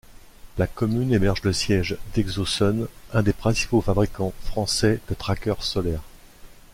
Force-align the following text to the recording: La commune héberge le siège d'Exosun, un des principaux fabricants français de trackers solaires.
La 0.57 0.65
commune 0.65 1.13
héberge 1.13 1.43
le 1.43 1.53
siège 1.53 1.95
d'Exosun, 2.15 2.87
un 3.13 3.21
des 3.21 3.33
principaux 3.33 3.81
fabricants 3.81 4.33
français 4.45 4.99
de 5.07 5.13
trackers 5.13 5.61
solaires. 5.61 6.01